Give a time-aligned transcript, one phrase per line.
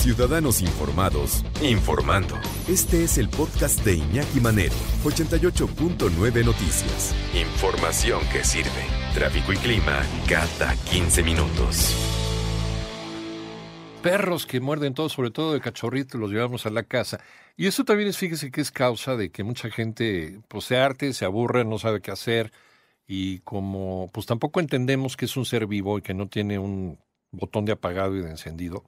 [0.00, 2.34] Ciudadanos Informados, informando.
[2.66, 7.14] Este es el podcast de Iñaki Manero, 88.9 Noticias.
[7.34, 8.70] Información que sirve.
[9.12, 11.94] Tráfico y clima cada 15 minutos.
[14.02, 17.20] Perros que muerden todo, sobre todo de cachorrito, los llevamos a la casa.
[17.58, 21.12] Y eso también es, fíjese que es causa de que mucha gente pues, se arte,
[21.12, 22.52] se aburre, no sabe qué hacer.
[23.06, 26.98] Y como pues tampoco entendemos que es un ser vivo y que no tiene un
[27.32, 28.82] botón de apagado y de encendido,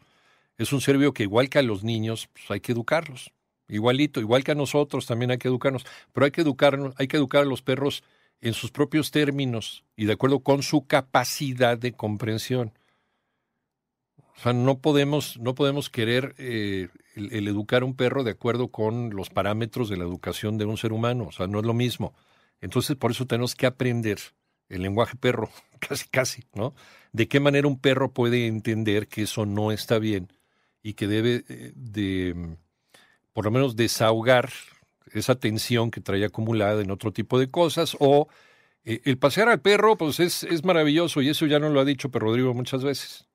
[0.58, 3.32] es un ser vivo que igual que a los niños, pues hay que educarlos.
[3.68, 6.44] Igualito, igual que a nosotros también hay que educarnos, pero hay que
[6.96, 8.04] hay que educar a los perros
[8.40, 12.72] en sus propios términos y de acuerdo con su capacidad de comprensión.
[14.36, 18.68] O sea, no podemos, no podemos querer eh, el, educar a un perro de acuerdo
[18.68, 21.26] con los parámetros de la educación de un ser humano.
[21.29, 22.14] O sea, no es lo mismo.
[22.60, 24.18] Entonces, por eso tenemos que aprender
[24.68, 26.74] el lenguaje perro, casi, casi, ¿no?
[27.12, 30.32] De qué manera un perro puede entender que eso no está bien
[30.82, 32.56] y que debe eh, de, mm,
[33.33, 34.50] por lo menos, desahogar
[35.12, 38.28] esa tensión que trae acumulada en otro tipo de cosas o
[38.84, 41.84] eh, el pasear al perro, pues es, es maravilloso y eso ya no lo ha
[41.84, 43.28] dicho pero Rodrigo muchas veces.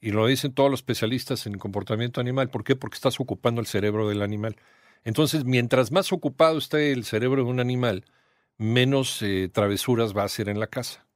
[0.00, 2.50] Y lo dicen todos los especialistas en comportamiento animal.
[2.50, 2.74] ¿Por qué?
[2.76, 4.56] Porque estás ocupando el cerebro del animal.
[5.04, 8.04] Entonces, mientras más ocupado esté el cerebro de un animal,
[8.58, 11.06] menos eh, travesuras va a hacer en la casa.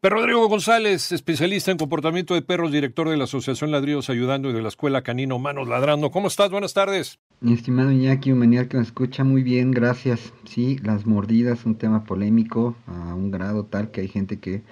[0.00, 4.52] Pero Rodrigo González, especialista en comportamiento de perros, director de la Asociación Ladridos Ayudando y
[4.52, 6.10] de la Escuela Canino Manos Ladrando.
[6.10, 6.50] ¿Cómo estás?
[6.50, 7.18] Buenas tardes.
[7.40, 10.34] Mi estimado Iñaki, humanidad que me escucha muy bien, gracias.
[10.44, 14.62] Sí, las mordidas, un tema polémico a un grado tal que hay gente que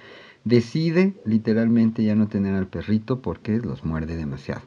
[0.43, 4.61] decide literalmente ya no tener al perrito porque los muerde demasiado.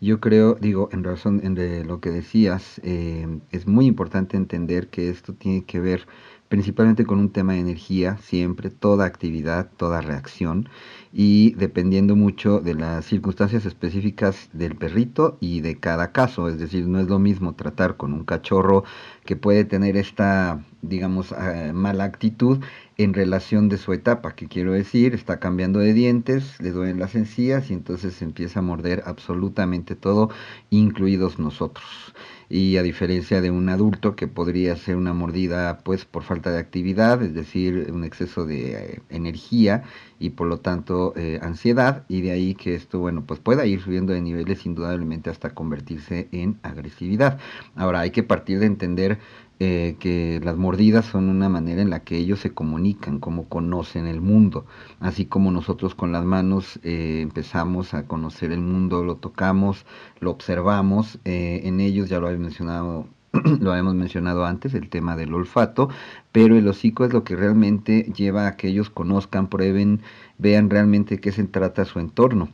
[0.00, 5.10] Yo creo, digo, en razón de lo que decías, eh, es muy importante entender que
[5.10, 6.06] esto tiene que ver
[6.54, 10.68] principalmente con un tema de energía, siempre, toda actividad, toda reacción,
[11.12, 16.86] y dependiendo mucho de las circunstancias específicas del perrito y de cada caso, es decir,
[16.86, 18.84] no es lo mismo tratar con un cachorro
[19.24, 22.60] que puede tener esta, digamos, eh, mala actitud
[22.98, 27.16] en relación de su etapa, que quiero decir, está cambiando de dientes, le duelen las
[27.16, 30.30] encías y entonces empieza a morder absolutamente todo,
[30.70, 32.14] incluidos nosotros
[32.54, 36.60] y a diferencia de un adulto que podría ser una mordida pues por falta de
[36.60, 39.82] actividad, es decir, un exceso de eh, energía
[40.20, 43.80] y por lo tanto eh, ansiedad y de ahí que esto bueno pues pueda ir
[43.80, 47.40] subiendo de niveles indudablemente hasta convertirse en agresividad.
[47.74, 49.18] Ahora hay que partir de entender
[49.60, 54.06] eh, que las mordidas son una manera en la que ellos se comunican, como conocen
[54.06, 54.66] el mundo,
[55.00, 59.86] así como nosotros con las manos eh, empezamos a conocer el mundo, lo tocamos,
[60.20, 63.06] lo observamos, eh, en ellos ya lo había mencionado
[63.60, 65.88] lo habíamos mencionado antes, el tema del olfato,
[66.32, 70.02] pero el hocico es lo que realmente lleva a que ellos conozcan, prueben,
[70.38, 72.50] vean realmente qué se trata su entorno.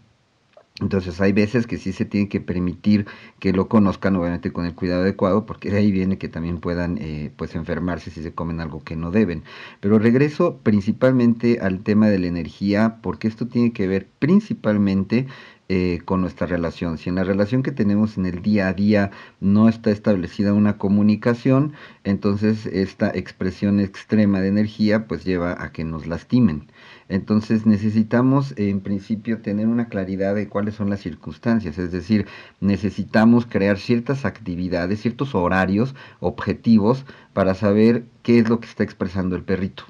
[0.80, 3.06] Entonces hay veces que sí se tiene que permitir
[3.38, 6.98] que lo conozcan, obviamente con el cuidado adecuado, porque de ahí viene que también puedan
[6.98, 9.44] eh, pues enfermarse si se comen algo que no deben.
[9.80, 15.26] Pero regreso principalmente al tema de la energía, porque esto tiene que ver principalmente
[15.72, 16.98] eh, con nuestra relación.
[16.98, 20.78] Si en la relación que tenemos en el día a día no está establecida una
[20.78, 26.66] comunicación, entonces esta expresión extrema de energía pues lleva a que nos lastimen.
[27.08, 32.26] Entonces necesitamos en principio tener una claridad de cuáles son las circunstancias, es decir,
[32.58, 39.36] necesitamos crear ciertas actividades, ciertos horarios, objetivos para saber qué es lo que está expresando
[39.36, 39.84] el perrito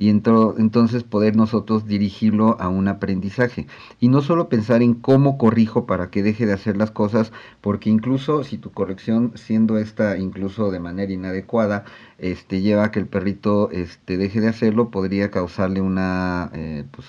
[0.00, 3.66] y entonces poder nosotros dirigirlo a un aprendizaje.
[4.00, 7.90] Y no solo pensar en cómo corrijo para que deje de hacer las cosas, porque
[7.90, 11.84] incluso si tu corrección, siendo esta incluso de manera inadecuada,
[12.16, 17.06] este, lleva a que el perrito este, deje de hacerlo, podría causarle una eh, pues,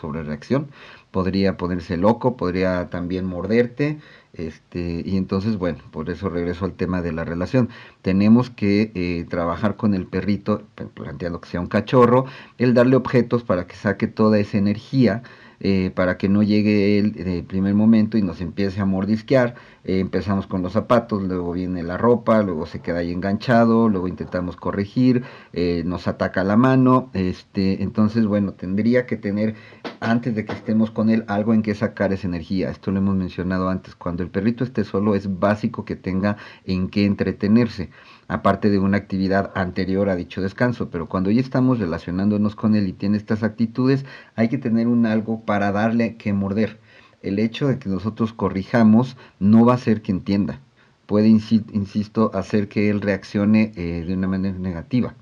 [1.11, 3.99] podría ponerse loco, podría también morderte,
[4.33, 7.69] este, y entonces, bueno, por eso regreso al tema de la relación.
[8.01, 10.63] Tenemos que eh, trabajar con el perrito,
[10.93, 12.25] planteando que sea un cachorro,
[12.57, 15.23] el darle objetos para que saque toda esa energía
[15.63, 19.53] eh, para que no llegue él de primer momento y nos empiece a mordisquear.
[19.83, 24.07] Eh, empezamos con los zapatos, luego viene la ropa, luego se queda ahí enganchado, luego
[24.07, 25.23] intentamos corregir,
[25.53, 27.09] eh, nos ataca la mano.
[27.13, 29.55] Este, entonces, bueno, tendría que tener
[29.99, 32.69] antes de que estemos con él algo en que sacar esa energía.
[32.69, 33.95] Esto lo hemos mencionado antes.
[33.95, 37.89] Cuando el perrito esté solo es básico que tenga en qué entretenerse
[38.31, 42.87] aparte de una actividad anterior a dicho descanso, pero cuando ya estamos relacionándonos con él
[42.87, 44.05] y tiene estas actitudes,
[44.35, 46.79] hay que tener un algo para darle que morder.
[47.21, 50.59] El hecho de que nosotros corrijamos no va a ser que entienda,
[51.05, 55.13] puede, insisto, hacer que él reaccione eh, de una manera negativa.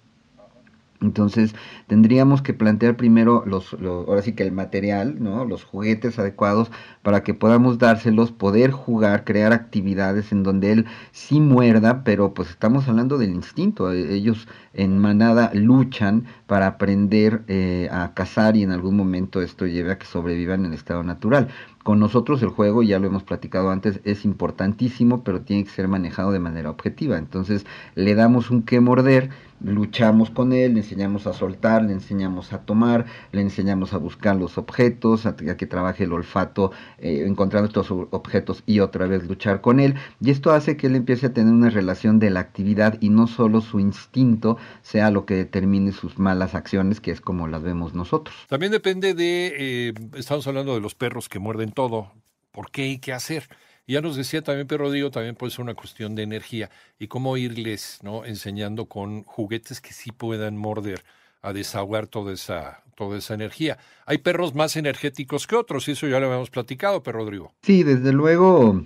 [1.02, 1.56] Entonces
[1.88, 5.46] tendríamos que plantear primero los, ahora sí que el material, ¿no?
[5.46, 6.72] los juguetes adecuados
[7.04, 12.50] para que podamos dárselos, poder jugar, crear actividades en donde él sí muerda, pero pues
[12.50, 13.94] estamos hablando del instinto.
[13.94, 19.68] E, ellos en manada luchan para aprender eh, a cazar y en algún momento esto
[19.68, 21.48] lleve a que sobrevivan en estado natural.
[21.84, 25.88] Con nosotros el juego, ya lo hemos platicado antes, es importantísimo, pero tiene que ser
[25.88, 27.18] manejado de manera objetiva.
[27.18, 27.66] Entonces
[27.96, 29.30] le damos un que morder
[29.62, 34.36] luchamos con él, le enseñamos a soltar, le enseñamos a tomar, le enseñamos a buscar
[34.36, 39.62] los objetos, a, que trabaje el olfato eh, encontrando estos objetos y otra vez luchar
[39.62, 39.96] con él.
[40.22, 43.28] Y esto hace que él empiece a tener una relación de la actividad y no
[43.28, 47.94] solo su instinto sea lo que determine sus malas acciones, que es como las vemos
[47.94, 48.36] nosotros.
[48.48, 52.12] También depende de, eh, estamos hablando de los perros que muerden todo,
[52.52, 53.48] ¿por qué y qué hacer?
[53.90, 56.70] ya nos decía también Pedro Rodrigo, también puede ser una cuestión de energía
[57.00, 58.24] y cómo irles ¿no?
[58.24, 61.04] enseñando con juguetes que sí puedan morder
[61.42, 63.80] a desahogar toda esa, toda esa energía.
[64.06, 67.54] Hay perros más energéticos que otros, y eso ya lo habíamos platicado, Pedro Rodrigo.
[67.64, 68.84] Sí, desde luego,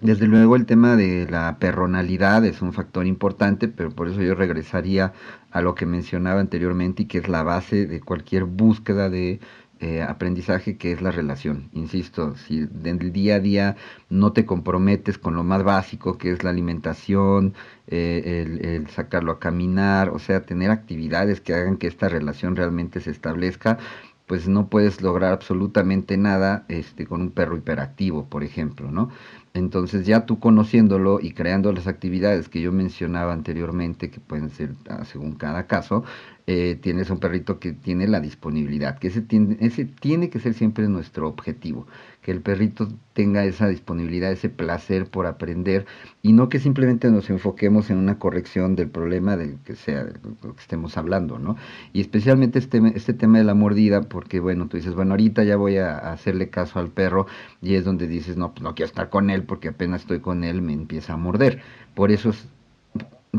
[0.00, 4.34] desde luego el tema de la perronalidad es un factor importante, pero por eso yo
[4.34, 5.12] regresaría
[5.50, 9.38] a lo que mencionaba anteriormente y que es la base de cualquier búsqueda de
[9.82, 11.68] eh, aprendizaje que es la relación.
[11.72, 13.76] Insisto, si en el día a día
[14.10, 17.54] no te comprometes con lo más básico que es la alimentación,
[17.88, 23.00] eh, el, sacarlo a caminar, o sea, tener actividades que hagan que esta relación realmente
[23.00, 23.78] se establezca,
[24.28, 29.10] pues no puedes lograr absolutamente nada este, con un perro hiperactivo, por ejemplo, ¿no?
[29.54, 34.74] Entonces ya tú conociéndolo y creando las actividades que yo mencionaba anteriormente, que pueden ser
[34.88, 36.04] ah, según cada caso,
[36.48, 40.54] eh, tienes un perrito que tiene la disponibilidad, que ese tiene, ese tiene que ser
[40.54, 41.86] siempre nuestro objetivo,
[42.20, 45.86] que el perrito tenga esa disponibilidad, ese placer por aprender
[46.20, 50.14] y no que simplemente nos enfoquemos en una corrección del problema del que sea, de
[50.42, 51.56] lo que estemos hablando, ¿no?
[51.92, 55.56] Y especialmente este, este tema de la mordida, porque bueno, tú dices, bueno, ahorita ya
[55.56, 57.26] voy a hacerle caso al perro
[57.60, 60.44] y es donde dices, no, pues no quiero estar con él porque apenas estoy con
[60.44, 61.60] él me empieza a morder.
[61.94, 62.48] Por eso es,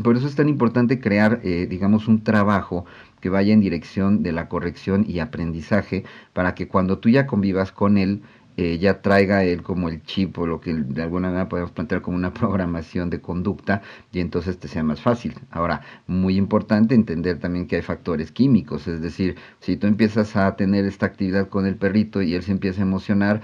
[0.02, 2.84] por eso es tan importante crear, eh, digamos, un trabajo
[3.20, 7.72] que vaya en dirección de la corrección y aprendizaje para que cuando tú ya convivas
[7.72, 8.22] con él,
[8.56, 12.02] eh, ya traiga él como el chip o lo que de alguna manera podemos plantear
[12.02, 15.34] como una programación de conducta y entonces te sea más fácil.
[15.50, 20.54] Ahora, muy importante entender también que hay factores químicos, es decir, si tú empiezas a
[20.56, 23.42] tener esta actividad con el perrito y él se empieza a emocionar,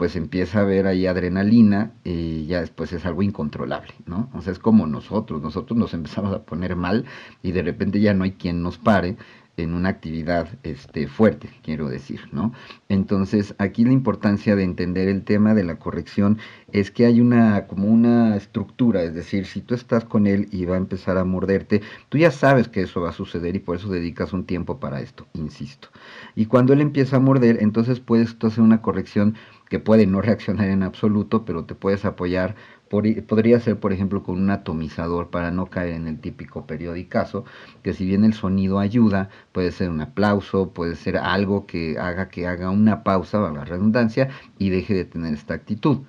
[0.00, 4.30] pues empieza a ver ahí adrenalina y ya después es algo incontrolable, ¿no?
[4.32, 7.04] O sea, es como nosotros, nosotros nos empezamos a poner mal
[7.42, 9.18] y de repente ya no hay quien nos pare
[9.58, 12.54] en una actividad este, fuerte, quiero decir, ¿no?
[12.88, 16.38] Entonces, aquí la importancia de entender el tema de la corrección
[16.72, 20.64] es que hay una, como una estructura, es decir, si tú estás con él y
[20.64, 23.76] va a empezar a morderte, tú ya sabes que eso va a suceder y por
[23.76, 25.88] eso dedicas un tiempo para esto, insisto.
[26.34, 29.34] Y cuando él empieza a morder, entonces puedes tú hacer una corrección
[29.70, 32.56] que puede no reaccionar en absoluto, pero te puedes apoyar,
[32.90, 37.44] podría ser por ejemplo con un atomizador para no caer en el típico periodicazo,
[37.82, 42.28] que si bien el sonido ayuda, puede ser un aplauso, puede ser algo que haga
[42.28, 44.28] que haga una pausa, a la redundancia,
[44.58, 46.00] y deje de tener esta actitud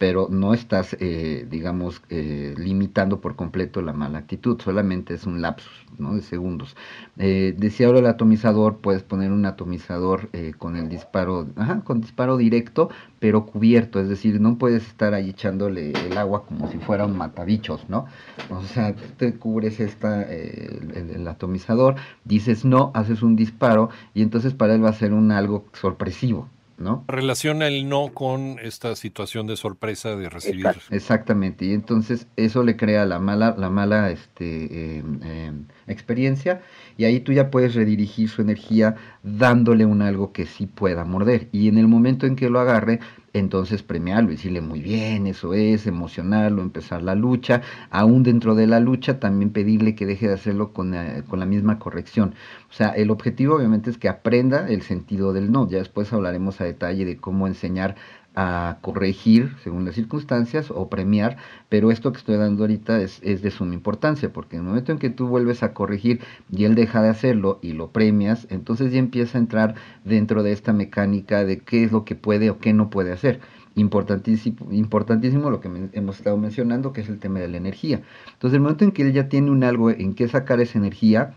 [0.00, 5.42] pero no estás, eh, digamos, eh, limitando por completo la mala actitud, solamente es un
[5.42, 6.74] lapsus de segundos.
[7.18, 12.00] Eh, decía ahora el atomizador, puedes poner un atomizador eh, con el disparo, ajá, con
[12.00, 12.88] disparo directo,
[13.18, 17.18] pero cubierto, es decir, no puedes estar ahí echándole el agua como si fuera un
[17.18, 18.06] matabichos, ¿no?
[18.48, 24.54] O sea, te cubres esta, el, el, atomizador, dices no, haces un disparo y entonces
[24.54, 26.48] para él va a ser un algo sorpresivo,
[26.80, 27.04] ¿no?
[27.06, 30.66] Relaciona el no con esta situación de sorpresa de recibir.
[30.90, 36.62] Exactamente, y entonces eso le crea la mala, la mala este, em, em, experiencia
[36.96, 41.48] y ahí tú ya puedes redirigir su energía dándole un algo que sí pueda morder
[41.52, 43.00] y en el momento en que lo agarre
[43.32, 48.66] entonces premiarlo y decirle muy bien, eso es, emocionarlo, empezar la lucha, aún dentro de
[48.66, 52.34] la lucha también pedirle que deje de hacerlo con, eh, con la misma corrección.
[52.70, 56.60] O sea, el objetivo obviamente es que aprenda el sentido del no, ya después hablaremos
[56.60, 57.96] a detalle de cómo enseñar
[58.34, 61.36] a corregir según las circunstancias o premiar,
[61.68, 64.92] pero esto que estoy dando ahorita es, es, de suma importancia, porque en el momento
[64.92, 66.20] en que tú vuelves a corregir
[66.50, 70.52] y él deja de hacerlo y lo premias, entonces ya empieza a entrar dentro de
[70.52, 73.40] esta mecánica de qué es lo que puede o qué no puede hacer.
[73.76, 78.02] Importantísimo, importantísimo lo que hemos estado mencionando, que es el tema de la energía.
[78.32, 81.34] Entonces, el momento en que él ya tiene un algo en que sacar esa energía,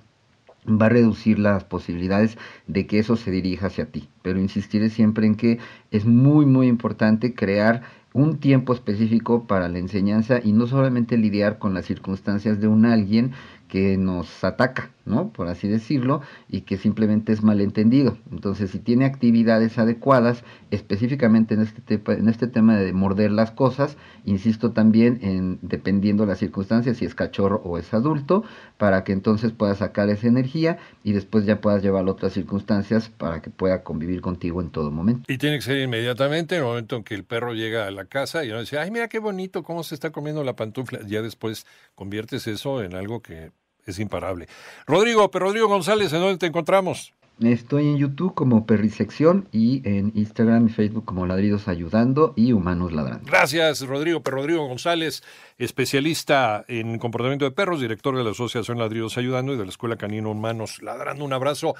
[0.67, 4.09] va a reducir las posibilidades de que eso se dirija hacia ti.
[4.21, 5.59] Pero insistiré siempre en que
[5.91, 11.57] es muy, muy importante crear un tiempo específico para la enseñanza y no solamente lidiar
[11.57, 13.31] con las circunstancias de un alguien
[13.67, 15.29] que nos ataca, ¿no?
[15.29, 18.17] Por así decirlo, y que simplemente es malentendido.
[18.31, 23.97] Entonces, si tiene actividades adecuadas, específicamente en este, en este tema de morder las cosas,
[24.25, 28.43] insisto también en, dependiendo las circunstancias, si es cachorro o es adulto,
[28.77, 33.09] para que entonces pueda sacar esa energía y después ya puedas llevarlo a otras circunstancias
[33.09, 35.23] para que pueda convivir contigo en todo momento.
[35.27, 38.05] Y tiene que ser inmediatamente, en el momento en que el perro llega a la
[38.05, 40.99] casa y uno dice, ay, mira qué bonito, cómo se está comiendo la pantufla.
[41.05, 43.51] Ya después conviertes eso en algo que
[43.85, 44.47] es imparable.
[44.87, 47.13] Rodrigo, pero Rodrigo González, ¿en dónde te encontramos?
[47.41, 52.93] Estoy en YouTube como Perrisección y en Instagram y Facebook como Ladridos Ayudando y Humanos
[52.93, 53.25] Ladrando.
[53.25, 54.21] Gracias, Rodrigo.
[54.21, 55.23] Pero Rodrigo González,
[55.57, 59.97] especialista en comportamiento de perros, director de la Asociación Ladridos Ayudando y de la Escuela
[59.97, 61.25] Canino Humanos Ladrando.
[61.25, 61.75] Un abrazo.